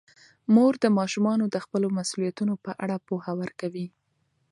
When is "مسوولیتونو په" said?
1.97-2.71